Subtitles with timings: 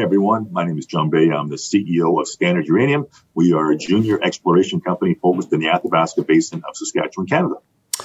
[0.00, 0.50] Hi, everyone.
[0.50, 1.30] My name is Jon Bey.
[1.30, 3.06] I'm the CEO of Standard Uranium.
[3.34, 7.56] We are a junior exploration company focused in the Athabasca Basin of Saskatchewan, Canada.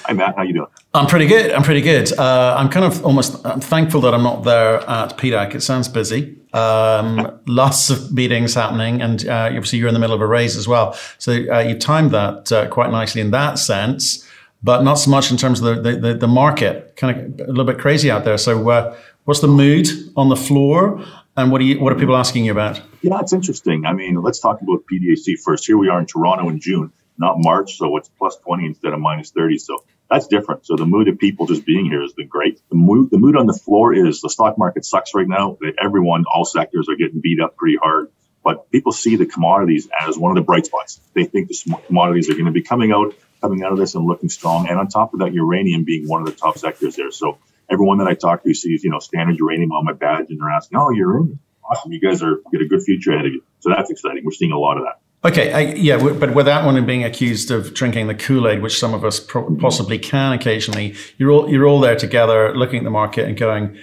[0.04, 0.36] Hi, Matt.
[0.36, 0.68] How you doing?
[0.94, 1.54] I'm pretty good.
[1.54, 2.12] I'm pretty good.
[2.12, 5.56] Uh, I'm kind of almost I'm thankful that I'm not there at PDAC.
[5.56, 6.38] It sounds busy.
[6.52, 10.58] Um, lots of meetings happening, and uh, obviously you're in the middle of a race
[10.58, 10.98] as well.
[11.18, 14.28] So uh, you timed that uh, quite nicely in that sense,
[14.62, 16.98] but not so much in terms of the, the, the market.
[16.98, 18.38] Kind of a little bit crazy out there.
[18.38, 19.88] So uh, what's the mood
[20.18, 21.02] on the floor?
[21.38, 21.80] And what are you?
[21.80, 22.82] What are people asking you about?
[23.02, 23.86] Yeah, it's interesting.
[23.86, 25.66] I mean, let's talk about PDAC first.
[25.66, 29.00] Here we are in Toronto in June, not March, so it's plus 20 instead of
[29.02, 29.58] minus 30.
[29.58, 30.66] So that's different.
[30.66, 32.62] So the mood of people just being here has been great.
[32.70, 35.58] The mood, the mood on the floor is the stock market sucks right now.
[35.84, 38.12] Everyone, all sectors are getting beat up pretty hard.
[38.42, 41.02] But people see the commodities as one of the bright spots.
[41.16, 44.06] They think the commodities are going to be coming out, coming out of this and
[44.06, 44.70] looking strong.
[44.70, 47.12] And on top of that, uranium being one of the top sectors there.
[47.12, 50.40] So everyone that I talk to sees, you know, standard uranium on my badge and
[50.40, 51.40] they're asking, oh, you're in.
[51.70, 51.92] Awesome.
[51.92, 53.44] You guys are get a good future ahead of you.
[53.60, 54.24] So that's exciting.
[54.24, 55.00] We're seeing a lot of that.
[55.28, 58.94] Okay, I, yeah, but without one being accused of drinking the Kool Aid, which some
[58.94, 62.92] of us pro- possibly can occasionally, you're all you're all there together, looking at the
[62.92, 63.76] market and going,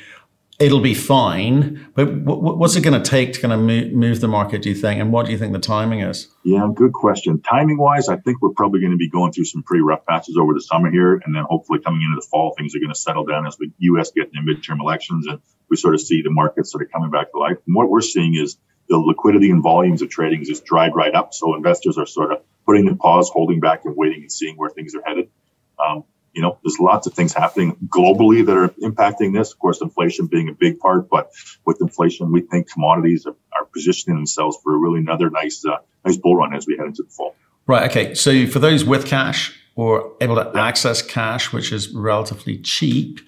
[0.62, 1.84] it'll be fine.
[1.94, 5.00] But what's it going to take to kind of move, the market, do you think?
[5.00, 6.28] And what do you think the timing is?
[6.44, 7.42] Yeah, good question.
[7.42, 10.36] Timing wise, I think we're probably going to be going through some pretty rough patches
[10.36, 11.20] over the summer here.
[11.24, 13.70] And then hopefully coming into the fall, things are going to settle down as the
[13.78, 14.12] U.S.
[14.12, 17.32] get in midterm elections and we sort of see the market sort of coming back
[17.32, 17.58] to life.
[17.66, 18.56] And what we're seeing is
[18.88, 21.34] the liquidity and volumes of trading has just dried right up.
[21.34, 24.70] So investors are sort of putting the pause, holding back and waiting and seeing where
[24.70, 25.30] things are headed.
[25.78, 29.52] Um, you know, there's lots of things happening globally that are impacting this.
[29.52, 31.30] Of course, inflation being a big part, but
[31.64, 35.78] with inflation, we think commodities are, are positioning themselves for a really another nice, uh,
[36.04, 37.34] nice bull run as we head into the fall.
[37.66, 37.90] Right.
[37.90, 38.14] Okay.
[38.14, 43.20] So for those with cash or able to access cash, which is relatively cheap,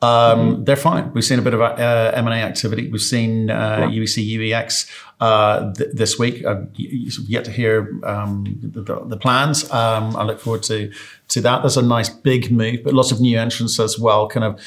[0.00, 1.12] um, they're fine.
[1.12, 2.88] We've seen a bit of uh, M&A activity.
[2.88, 3.98] We've seen uh, yeah.
[3.98, 4.88] UEC, UEX
[5.20, 6.44] uh, th- this week.
[6.46, 9.68] I've yet to hear um, the, the, plans.
[9.72, 10.92] Um, I look forward to
[11.28, 11.62] to that.
[11.62, 14.28] There's a nice big move, but lots of new entrants as well.
[14.28, 14.60] Kind of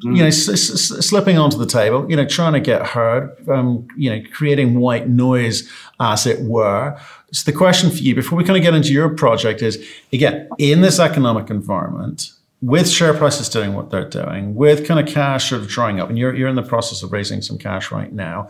[0.00, 3.86] you know, s- s- slipping onto the table, you know, trying to get heard, um,
[3.96, 5.70] you know, creating white noise,
[6.00, 6.98] as it were.
[7.32, 10.48] So the question for you, before we kind of get into your project, is again
[10.58, 12.32] in this economic environment,
[12.64, 16.08] with share prices doing what they're doing, with kind of cash sort of drying up,
[16.08, 18.48] and you're you're in the process of raising some cash right now.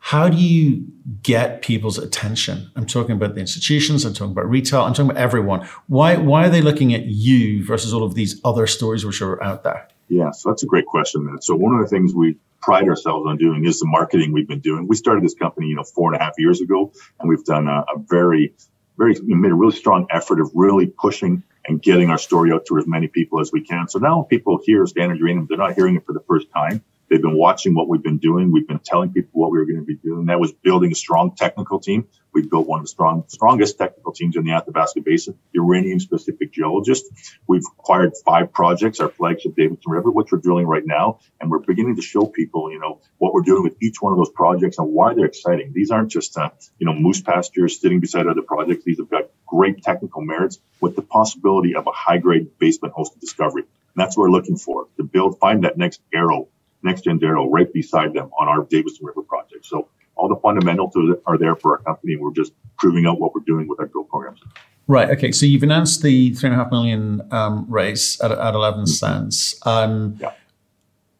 [0.00, 0.86] How do you
[1.22, 2.70] get people's attention?
[2.76, 5.68] I'm talking about the institutions, I'm talking about retail, I'm talking about everyone.
[5.88, 9.42] Why, why are they looking at you versus all of these other stories which are
[9.42, 9.88] out there?
[10.08, 11.36] Yeah, so that's a great question.
[11.42, 14.60] So one of the things we pride ourselves on doing is the marketing we've been
[14.60, 14.86] doing.
[14.88, 17.68] We started this company, you know, four and a half years ago, and we've done
[17.68, 18.54] a, a very,
[18.96, 22.78] very, made a really strong effort of really pushing and getting our story out to
[22.78, 23.88] as many people as we can.
[23.88, 26.82] So now people hear Standard Uranium, they're not hearing it for the first time.
[27.08, 28.52] They've been watching what we've been doing.
[28.52, 30.26] We've been telling people what we were going to be doing.
[30.26, 32.06] That was building a strong technical team.
[32.34, 36.52] We've built one of the strong, strongest technical teams in the Athabasca Basin, uranium specific
[36.52, 37.38] geologists.
[37.46, 41.20] We've acquired five projects, our flagship Davidson River, which we're drilling right now.
[41.40, 44.18] And we're beginning to show people, you know, what we're doing with each one of
[44.18, 45.72] those projects and why they're exciting.
[45.74, 48.84] These aren't just, uh, you know, moose pastures sitting beside other projects.
[48.84, 53.20] These have got great technical merits with the possibility of a high grade basement hosted
[53.20, 53.62] discovery.
[53.62, 56.48] And that's what we're looking for to build, find that next arrow
[56.84, 59.66] NextGen Arrow right beside them on our Davidson River project.
[59.66, 60.94] So all the fundamentals
[61.26, 63.86] are there for our company, and we're just proving out what we're doing with our
[63.86, 64.40] drill programs.
[64.86, 65.10] Right.
[65.10, 65.32] Okay.
[65.32, 68.86] So you've announced the three and a half million um, raise at, at 11 mm-hmm.
[68.86, 69.54] cents.
[69.66, 70.32] Um, yeah.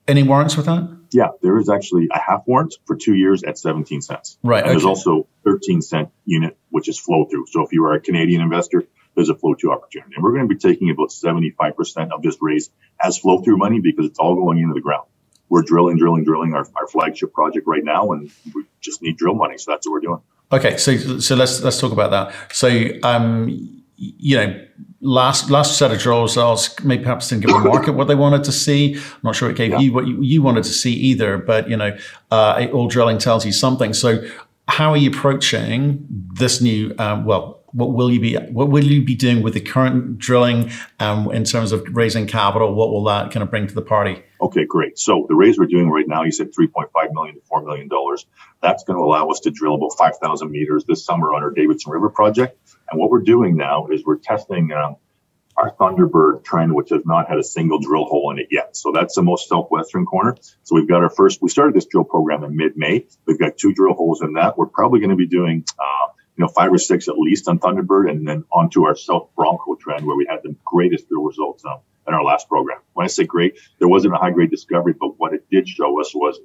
[0.07, 0.98] Any warrants with that?
[1.11, 4.39] Yeah, there is actually a half warrant for two years at 17 cents.
[4.43, 4.59] Right.
[4.59, 4.73] And okay.
[4.73, 7.47] there's also 13 cent unit, which is flow through.
[7.51, 10.15] So if you are a Canadian investor, there's a flow through opportunity.
[10.15, 12.71] And we're going to be taking about 75% of this raise
[13.03, 15.09] as flow through money because it's all going into the ground
[15.49, 19.35] we're drilling, drilling, drilling our, our flagship project right now, and we just need drill
[19.35, 19.59] money.
[19.59, 20.21] So that's what we're doing.
[20.51, 22.55] Okay, so so let's let's talk about that.
[22.55, 22.69] So
[23.03, 24.65] um, you know,
[25.01, 28.45] last last set of drill results maybe perhaps didn't give the market what they wanted
[28.45, 28.95] to see.
[28.95, 29.79] I'm not sure it gave yeah.
[29.81, 31.97] you what you, you, wanted to see either, but you know,
[32.31, 33.93] uh, all drilling tells you something.
[33.93, 34.25] So
[34.69, 39.05] how are you approaching this new um, well what will you be what will you
[39.05, 40.71] be doing with the current drilling
[41.01, 42.75] um, in terms of raising capital?
[42.75, 44.23] What will that kind of bring to the party?
[44.41, 44.99] Okay, great.
[44.99, 48.27] So the raise we're doing right now, you said 3.5 million to 4 million dollars.
[48.63, 51.93] That's going to allow us to drill about 5,000 meters this summer on our Davidson
[51.93, 52.59] River project.
[52.91, 54.97] And what we're doing now is we're testing um,
[55.57, 58.77] our Thunderbird trend, which has not had a single drill hole in it yet.
[58.77, 60.37] So that's the most southwestern corner.
[60.63, 61.43] So we've got our first.
[61.43, 63.07] We started this drill program in mid-May.
[63.27, 64.57] We've got two drill holes in that.
[64.57, 65.65] We're probably going to be doing.
[65.79, 69.29] Uh, you know, five or six at least on Thunderbird, and then onto our South
[69.35, 72.79] Bronco trend where we had the greatest drill results um, in our last program.
[72.93, 76.01] When I say great, there wasn't a high grade discovery, but what it did show
[76.01, 76.39] us was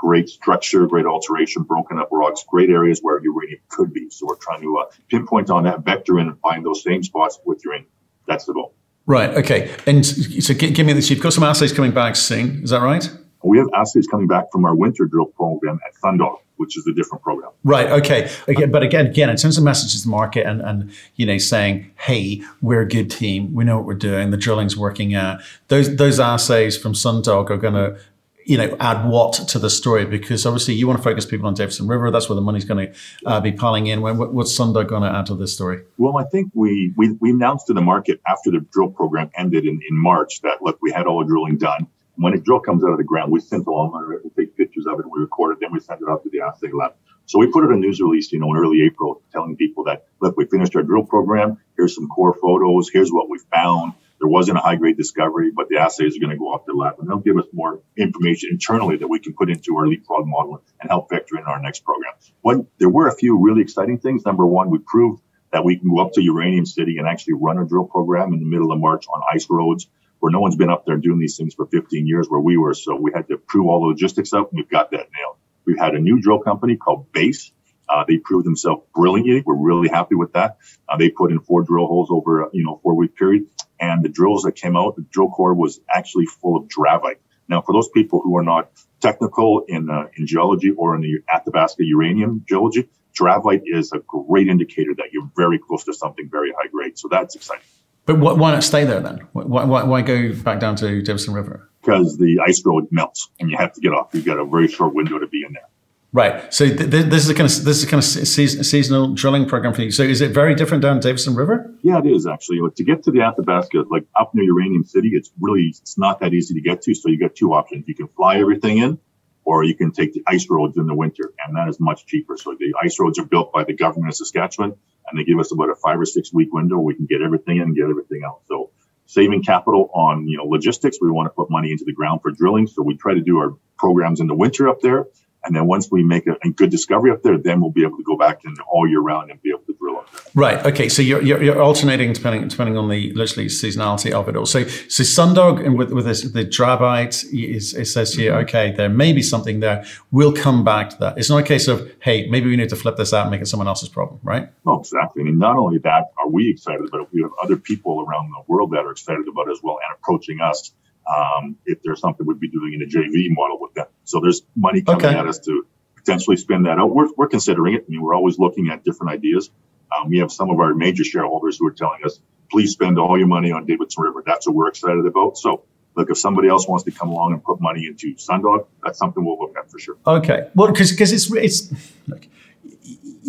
[0.00, 4.08] great structure, great alteration, broken up rocks, great areas where uranium could be.
[4.08, 7.38] So we're trying to uh, pinpoint on that vector in and find those same spots
[7.44, 7.90] with uranium.
[8.26, 8.72] That's the goal.
[9.04, 9.30] Right.
[9.30, 9.70] Okay.
[9.86, 11.10] And so give me this.
[11.10, 12.62] You've got some assays coming back soon.
[12.62, 13.10] Is that right?
[13.42, 16.94] We have assays coming back from our winter drill program at Sundog, which is a
[16.94, 17.50] different program.
[17.62, 17.90] Right.
[17.90, 18.30] Okay.
[18.48, 21.36] Again, but again, again, in terms of messages to the market and, and you know
[21.36, 25.40] saying, hey, we're a good team, we know what we're doing, the drilling's working out.
[25.68, 27.98] Those those assays from Sundog are going to
[28.46, 30.04] you know, add what to the story?
[30.04, 32.10] Because obviously you want to focus people on Davidson River.
[32.10, 32.94] That's where the money's going to
[33.26, 34.00] uh, be piling in.
[34.00, 35.82] what's Sundog going to add to this story?
[35.98, 39.64] Well, I think we, we, we announced to the market after the drill program ended
[39.64, 41.86] in, in March that, look, we had all the drilling done.
[42.16, 44.86] When a drill comes out of the ground, we sent along it, we take pictures
[44.86, 46.92] of it, we record it, then we send it out to the assay lab.
[47.24, 50.06] So we put out a news release, you know, in early April telling people that,
[50.20, 51.58] look, we finished our drill program.
[51.76, 52.90] Here's some core photos.
[52.92, 53.92] Here's what we found.
[54.20, 56.74] There wasn't a high grade discovery, but the assays are going to go off the
[56.74, 60.26] lab and they'll give us more information internally that we can put into our leapfrog
[60.26, 62.12] model and help vector in our next program.
[62.42, 64.26] One, there were a few really exciting things.
[64.26, 65.22] Number one, we proved
[65.52, 68.40] that we can go up to Uranium City and actually run a drill program in
[68.40, 69.88] the middle of March on ice roads
[70.18, 72.74] where no one's been up there doing these things for 15 years where we were.
[72.74, 75.36] So we had to prove all the logistics up and we've got that nailed.
[75.64, 77.52] We've had a new drill company called Base.
[77.88, 79.42] Uh, they proved themselves brilliantly.
[79.44, 80.58] We're really happy with that.
[80.88, 83.46] Uh, they put in four drill holes over, you know, four week period
[83.80, 87.18] and the drills that came out, the drill core was actually full of dravite.
[87.48, 91.20] Now, for those people who are not technical in uh, in geology or in the
[91.32, 92.88] Athabasca uranium geology,
[93.18, 96.98] dravite is a great indicator that you're very close to something very high grade.
[96.98, 97.64] So that's exciting.
[98.06, 99.26] But why not stay there then?
[99.32, 101.68] Why, why, why go back down to Davidson River?
[101.80, 104.10] Because the ice road melts and you have to get off.
[104.12, 105.68] You've got a very short window to be in there.
[106.12, 106.52] Right.
[106.52, 109.14] So th- th- this is a kind of this is a kind of se- seasonal
[109.14, 109.92] drilling program for you.
[109.92, 111.72] So is it very different down Davidson River?
[111.82, 112.58] Yeah, it is actually.
[112.68, 116.34] To get to the Athabasca, like up near Uranium City, it's really it's not that
[116.34, 116.94] easy to get to.
[116.94, 118.98] So you got two options: you can fly everything in,
[119.44, 122.36] or you can take the ice roads in the winter, and that is much cheaper.
[122.36, 124.74] So the ice roads are built by the government of Saskatchewan,
[125.08, 126.74] and they give us about a five or six week window.
[126.76, 128.40] Where we can get everything in and get everything out.
[128.48, 128.70] So
[129.06, 132.32] saving capital on you know logistics, we want to put money into the ground for
[132.32, 132.66] drilling.
[132.66, 135.06] So we try to do our programs in the winter up there
[135.44, 137.96] and then once we make a, a, good discovery up there, then we'll be able
[137.96, 140.22] to go back in all year round and be able to drill up there.
[140.34, 140.66] Right.
[140.66, 140.88] Okay.
[140.88, 144.46] So you're, you're, you're alternating depending depending on the literally seasonality of it all.
[144.46, 148.42] So so Sundog and with with this, the dravite is, it says here, mm-hmm.
[148.42, 149.84] okay, there may be something there.
[150.10, 151.18] We'll come back to that.
[151.18, 153.40] It's not a case of hey, maybe we need to flip this out and make
[153.40, 154.48] it someone else's problem, right?
[154.66, 155.22] Oh, exactly.
[155.22, 158.42] I mean, not only that are we excited but we have other people around the
[158.52, 160.72] world that are excited about it as well and approaching us
[161.08, 163.86] um, if there's something we'd be doing in a JV model with them.
[164.04, 165.16] So there's money coming okay.
[165.16, 165.66] at us to
[165.96, 166.94] potentially spin that out.
[166.94, 167.84] We're, we're considering it.
[167.86, 169.50] I mean, we're always looking at different ideas.
[169.96, 172.20] Um, we have some of our major shareholders who are telling us,
[172.50, 174.22] please spend all your money on Davidson River.
[174.24, 175.36] That's what we're excited about.
[175.36, 175.64] So
[175.96, 179.24] look, if somebody else wants to come along and put money into Sundog, that's something
[179.24, 179.96] we'll look at for sure.
[180.06, 180.48] Okay.
[180.54, 181.72] Well, because because it's it's
[182.08, 182.28] like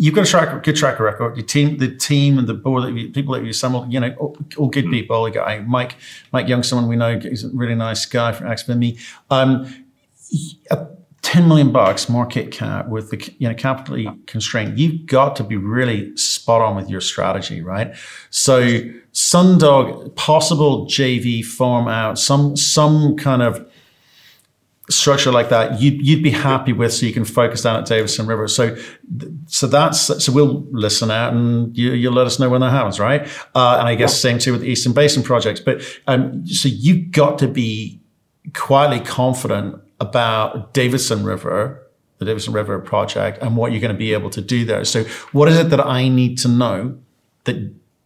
[0.02, 1.36] you've got a track good track record.
[1.36, 4.12] Your team, the team, and the board, that you, people that you assemble, you know,
[4.18, 5.22] all, all good mm people.
[5.22, 5.94] Like Mike,
[6.32, 9.00] Mike Young, someone we know, he's a really nice guy from XBME.
[9.30, 9.86] Um,
[11.22, 14.76] ten million bucks market cap with the you know capitally constrained.
[14.76, 17.94] You've got to be really spot on with your strategy, right?
[18.30, 18.80] So
[19.12, 23.64] Sundog, possible JV form out, some some kind of
[24.94, 28.26] structure like that you'd, you'd be happy with so you can focus down at Davidson
[28.26, 28.48] River.
[28.48, 28.76] So,
[29.46, 33.00] so that's, so we'll listen out and you, you'll let us know when that happens,
[33.00, 33.22] right?
[33.54, 34.30] Uh, and I guess yeah.
[34.30, 35.60] same too with the Eastern Basin projects.
[35.60, 38.00] But, um, so you've got to be
[38.54, 41.82] quietly confident about Davidson River,
[42.18, 44.84] the Davidson River project and what you're going to be able to do there.
[44.84, 46.98] So what is it that I need to know
[47.44, 47.56] that,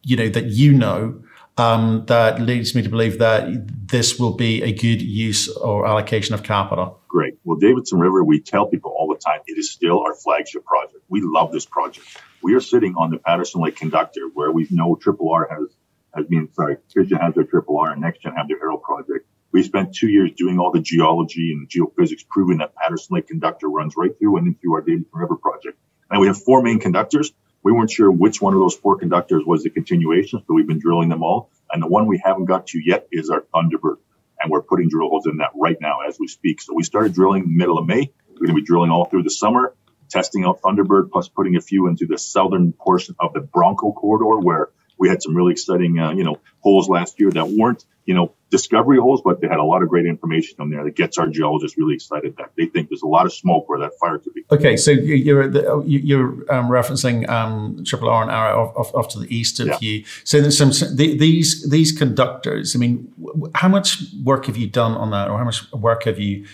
[0.02, 1.22] you know, that you know
[1.56, 6.34] um, that leads me to believe that this will be a good use or allocation
[6.34, 7.00] of capital.
[7.08, 7.38] Great.
[7.44, 11.02] Well, Davidson River, we tell people all the time, it is still our flagship project.
[11.08, 12.06] We love this project.
[12.42, 15.68] We are sitting on the Patterson Lake conductor where we know Triple R has,
[16.14, 19.26] has been, sorry, Fission has their Triple R and NextGen have their Arrow project.
[19.52, 23.68] We spent two years doing all the geology and geophysics, proving that Patterson Lake conductor
[23.68, 25.78] runs right through and into our Davidson River project.
[26.10, 27.32] And we have four main conductors.
[27.66, 30.78] We weren't sure which one of those four conductors was the continuation, so we've been
[30.78, 31.50] drilling them all.
[31.68, 33.96] And the one we haven't got to yet is our Thunderbird.
[34.40, 36.62] And we're putting drill holes in that right now as we speak.
[36.62, 38.12] So we started drilling middle of May.
[38.28, 39.74] We're going to be drilling all through the summer,
[40.08, 44.38] testing out Thunderbird, plus putting a few into the southern portion of the Bronco corridor
[44.38, 48.14] where we had some really exciting, uh, you know, holes last year that weren't, you
[48.14, 51.18] know, discovery holes, but they had a lot of great information on there that gets
[51.18, 54.18] our geologists really excited that they think there's a lot of smoke where that fire
[54.18, 54.44] could be.
[54.50, 55.50] Okay, so you're
[55.84, 59.78] you're um, referencing um, Triple R and Arrow off, off, to the east of yeah.
[59.80, 60.04] you.
[60.24, 62.76] So there's some these these conductors.
[62.76, 63.12] I mean,
[63.54, 66.46] how much work have you done on that, or how much work have you?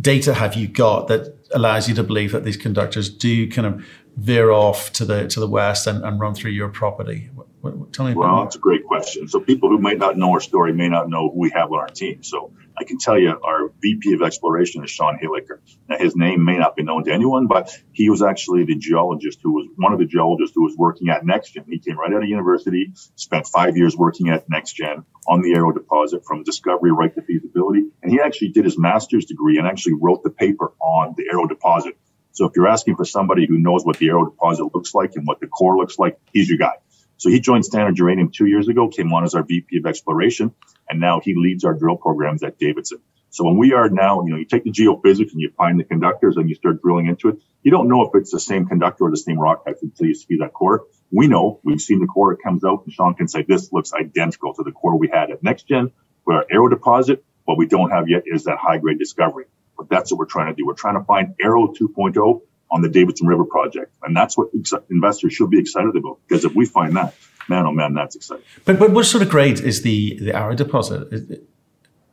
[0.00, 3.84] data have you got that allows you to believe that these conductors do kind of
[4.18, 7.30] veer off to the to the west and, and run through your property?
[7.34, 8.14] What, what, tell me.
[8.14, 9.28] Well, that's a great question.
[9.28, 11.78] So people who might not know our story may not know who we have on
[11.78, 12.22] our team.
[12.22, 15.60] So I can tell you our VP of exploration is Sean Hillacre.
[15.88, 19.40] Now his name may not be known to anyone, but he was actually the geologist
[19.42, 21.64] who was one of the geologists who was working at NextGen.
[21.68, 25.72] He came right out of university, spent five years working at NextGen on the Arrow
[25.72, 27.84] deposit from discovery right to feasibility.
[28.02, 31.46] And he actually did his master's degree and actually wrote the paper on the Arrow
[31.46, 31.96] deposit.
[32.38, 35.26] So if you're asking for somebody who knows what the Arrow deposit looks like and
[35.26, 36.74] what the core looks like, he's your guy.
[37.16, 40.54] So he joined Standard Uranium two years ago, came on as our VP of exploration,
[40.88, 43.00] and now he leads our drill programs at Davidson.
[43.30, 45.84] So when we are now, you know, you take the geophysics and you find the
[45.84, 49.06] conductors and you start drilling into it, you don't know if it's the same conductor
[49.06, 50.84] or the same rock type until you see that core.
[51.10, 53.92] We know, we've seen the core, it comes out, and Sean can say this looks
[53.92, 55.90] identical to the core we had at NextGen
[56.24, 57.24] with our Arrow deposit.
[57.46, 59.46] What we don't have yet is that high grade discovery.
[59.78, 60.66] But that's what we're trying to do.
[60.66, 63.94] We're trying to find Arrow 2.0 on the Davidson River project.
[64.02, 67.14] And that's what ex- investors should be excited about because if we find that,
[67.48, 68.44] man, oh man, that's exciting.
[68.64, 71.46] But, but what sort of grade is the, the Arrow deposit?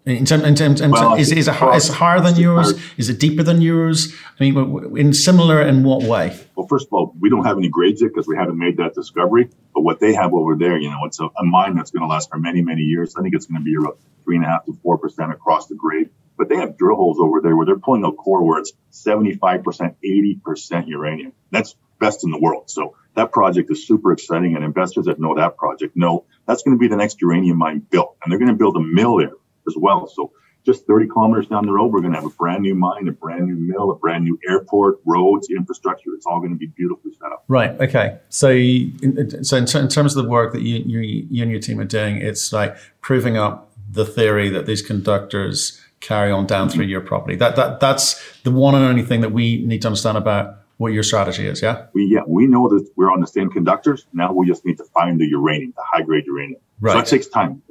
[0.06, 2.74] In terms, in terms, in well, is, is, it, is it higher than yours?
[2.96, 4.14] Is it deeper than yours?
[4.40, 6.40] I mean, in similar in what way?
[6.56, 8.94] Well, first of all, we don't have any grades yet because we haven't made that
[8.94, 9.50] discovery.
[9.74, 12.08] But what they have over there, you know, it's a, a mine that's going to
[12.08, 13.16] last for many, many years.
[13.16, 15.66] I think it's going to be about three and a half to four percent across
[15.66, 16.12] the grade.
[16.38, 19.96] But they have drill holes over there where they're pulling a core where it's 75%,
[20.04, 21.34] 80% uranium.
[21.52, 22.70] That's best in the world.
[22.70, 26.76] So that project is super exciting and investors that know that project know that's going
[26.76, 29.32] to be the next uranium mine built and they're going to build a mill there
[29.68, 30.08] as well.
[30.08, 30.32] So
[30.66, 33.12] just 30 kilometers down the road, we're going to have a brand new mine, a
[33.12, 36.14] brand new mill, a brand new airport, roads, infrastructure.
[36.16, 37.44] It's all going to be beautifully set up.
[37.48, 37.80] Right.
[37.80, 38.18] Okay.
[38.30, 41.80] So, so in, in terms of the work that you, you, you and your team
[41.80, 46.86] are doing, it's like proving up the theory that these conductors carry on down through
[46.86, 47.36] your property.
[47.36, 50.94] That that that's the one and only thing that we need to understand about what
[50.94, 51.62] your strategy is.
[51.62, 51.88] Yeah.
[51.94, 54.06] We yeah we know that we're on the same conductors.
[54.14, 56.62] Now we just need to find the uranium, the high grade uranium.
[56.80, 56.94] Right.
[56.94, 57.62] So that takes time.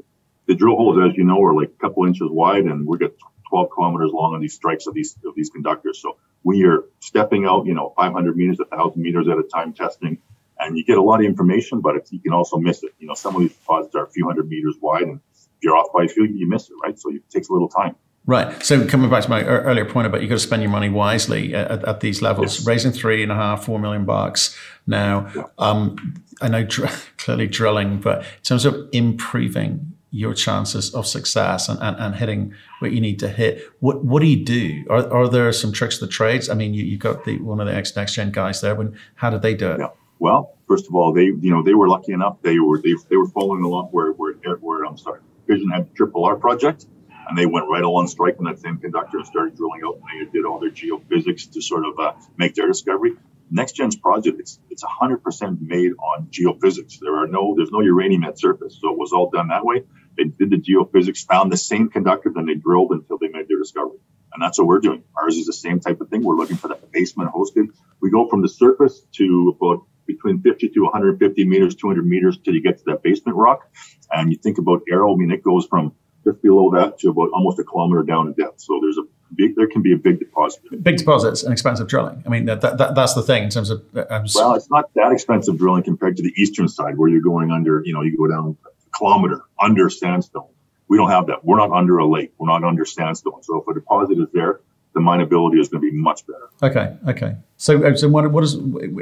[0.46, 3.16] The drill holes, as you know, are like a couple inches wide, and we get
[3.48, 6.00] 12 kilometers long on these strikes of these of these conductors.
[6.00, 10.18] So we are stepping out, you know, 500 meters, 1,000 meters at a time testing,
[10.58, 12.92] and you get a lot of information, but you can also miss it.
[12.98, 15.76] You know, some of these deposits are a few hundred meters wide, and if you're
[15.76, 16.98] off by a few, you miss it, right?
[16.98, 17.96] So it takes a little time.
[18.26, 18.62] Right.
[18.64, 21.54] So coming back to my earlier point about you've got to spend your money wisely
[21.54, 22.66] at, at these levels, yes.
[22.66, 25.50] raising three and a half, four million bucks now.
[25.58, 31.68] Um, I know dr- clearly drilling, but in terms of improving your chances of success
[31.68, 34.84] and, and, and, hitting what you need to hit, what what do you do?
[34.88, 36.48] Are, are there some tricks of the trades?
[36.48, 38.74] I mean, you, you got the one of the ex NextGen guys there.
[38.74, 39.80] When how did they do it?
[39.80, 39.88] Yeah.
[40.18, 42.38] Well, first of all, they you know they were lucky enough.
[42.40, 45.94] They were they, they were following along where where where I'm sorry, Fission had the
[45.94, 46.86] Triple R project
[47.28, 49.96] and they went right along strike on that same conductor and started drilling out.
[49.96, 53.12] And they did all their geophysics to sort of uh, make their discovery.
[53.52, 56.98] NextGen's project, it's it's 100% made on geophysics.
[57.00, 59.84] There are no, there's no uranium at surface, so it was all done that way.
[60.16, 63.58] They did the geophysics, found the same conductor, then they drilled until they made their
[63.58, 63.98] discovery.
[64.32, 65.04] And that's what we're doing.
[65.16, 66.24] Ours is the same type of thing.
[66.24, 67.68] We're looking for that basement hosted.
[68.00, 72.54] We go from the surface to about between 50 to 150 meters, 200 meters till
[72.54, 73.70] you get to that basement rock.
[74.10, 77.30] And you think about Arrow, I mean, it goes from just below that to about
[77.32, 78.60] almost a kilometer down in depth.
[78.60, 79.02] So there's a
[79.34, 80.62] big, there can be a big deposit.
[80.82, 82.22] Big deposits and expensive drilling.
[82.26, 83.82] I mean, that, that that's the thing in terms of.
[83.94, 87.50] Uh, well, it's not that expensive drilling compared to the eastern side where you're going
[87.50, 90.48] under, you know, you go down a kilometer under sandstone.
[90.88, 91.44] We don't have that.
[91.44, 92.32] We're not under a lake.
[92.38, 93.42] We're not under sandstone.
[93.42, 94.60] So if a deposit is there,
[94.94, 96.50] the mineability is going to be much better.
[96.62, 97.36] Okay, okay.
[97.56, 98.56] So, uh, so what, what is?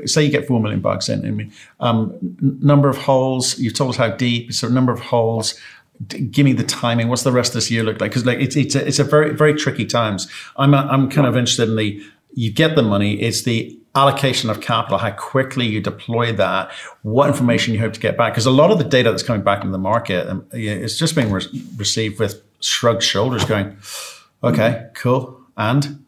[0.07, 1.27] Say you get four million bucks in.
[1.27, 3.59] I mean, um, number of holes.
[3.59, 4.55] You've told us how deep.
[4.55, 5.61] So, number of holes
[6.09, 7.09] give me the timing.
[7.09, 8.11] What's the rest of this year look like?
[8.11, 10.29] Because like it's it's a, it's a very very tricky times.
[10.57, 12.03] I'm a, I'm kind of interested in the
[12.35, 13.21] you get the money.
[13.21, 18.01] It's the allocation of capital, how quickly you deploy that, what information you hope to
[18.01, 18.33] get back.
[18.33, 21.15] Because a lot of the data that's coming back into the market, um, it's just
[21.15, 23.77] being re- received with shrugged shoulders, going,
[24.43, 26.05] okay, cool, and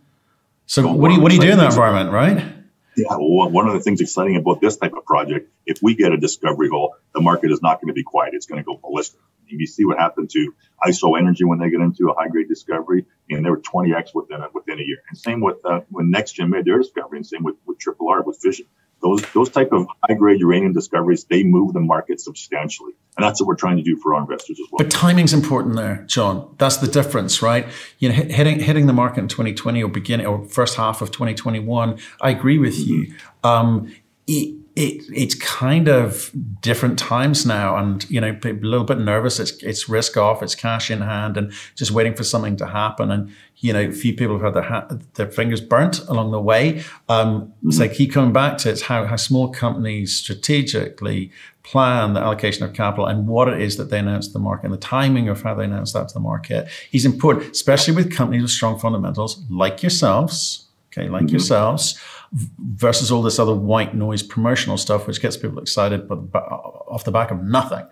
[0.67, 2.53] so what do you what do you do in that environment, right?
[2.97, 6.13] Yeah, well, one of the things exciting about this type of project, if we get
[6.13, 8.35] a discovery hole, the market is not going to be quiet.
[8.35, 9.21] It's going to go ballistic.
[9.47, 10.55] You see what happened to
[10.87, 14.49] IsoEnergy when they get into a high grade discovery, and they were 20x within a,
[14.53, 14.99] within a year.
[15.09, 18.23] And same with uh, when NextGen made their discovery, and same with, with Triple R
[18.23, 18.67] with Fission.
[19.03, 23.41] Those those type of high grade uranium discoveries, they move the market substantially, and that's
[23.41, 24.79] what we're trying to do for our investors as well.
[24.79, 26.55] But timing's important there, John.
[26.59, 27.67] That's the difference, right?
[27.99, 31.99] You know, hitting hitting the market in 2020 or beginning or first half of 2021.
[32.21, 32.93] I agree with mm-hmm.
[32.93, 33.15] you.
[33.43, 33.95] Um,
[34.27, 39.39] it, it, it's kind of different times now and you know a little bit nervous
[39.39, 43.11] it's it's risk off it's cash in hand and just waiting for something to happen
[43.11, 46.41] and you know a few people have had their, ha- their fingers burnt along the
[46.41, 47.71] way um, mm-hmm.
[47.71, 51.31] so keep coming back to it's how, how small companies strategically
[51.63, 54.65] plan the allocation of capital and what it is that they announce to the market
[54.65, 58.13] and the timing of how they announce that to the market is important especially with
[58.13, 61.37] companies with strong fundamentals like yourselves okay like mm-hmm.
[61.37, 61.99] yourselves
[62.35, 67.13] versus all this other white noise promotional stuff, which gets people excited, but off the
[67.13, 67.87] back of nothing.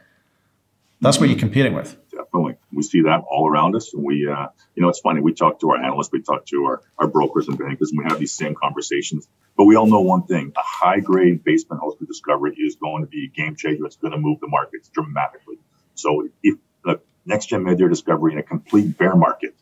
[1.00, 1.96] That's what you're competing with.
[2.11, 2.54] Definitely.
[2.72, 3.92] We see that all around us.
[3.92, 5.20] And we, uh, you know, it's funny.
[5.20, 8.04] We talk to our analysts, we talk to our, our brokers and bankers, and we
[8.08, 9.28] have these same conversations.
[9.56, 13.08] But we all know one thing a high grade basement hosted discovery is going to
[13.08, 13.84] be a game changer.
[13.87, 15.56] It's going to move the markets dramatically.
[15.94, 19.54] So if the NextGen made their discovery in a complete bear market,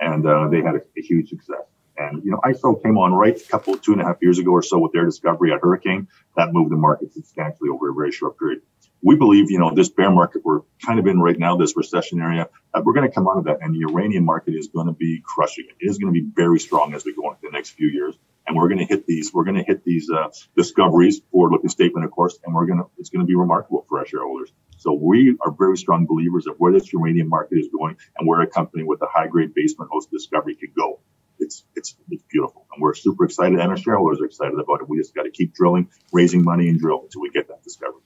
[0.00, 1.62] and uh, they had a, a huge success.
[1.96, 4.50] And, you know, ISO came on right a couple, two and a half years ago
[4.50, 6.08] or so with their discovery at Hurricane.
[6.36, 8.62] That moved the market substantially over a very short period.
[9.02, 12.20] We believe, you know, this bear market we're kind of in right now, this recession
[12.20, 14.86] area, uh, we're going to come out of that and the uranium market is going
[14.86, 15.86] to be crushing it.
[15.86, 18.16] Is going to be very strong as we go into the next few years.
[18.46, 21.70] And we're going to hit these, we're going to hit these, uh, discoveries, forward looking
[21.70, 24.52] statement, of course, and we're going to, it's going to be remarkable for our shareholders.
[24.78, 28.40] So we are very strong believers of where this uranium market is going and where
[28.40, 30.98] a company with a high grade basement host discovery could go
[31.42, 34.88] it's it's it's beautiful, and we're super excited, and our shareholders are excited about it.
[34.88, 38.02] We just got to keep drilling, raising money, and drill until we get that discovery.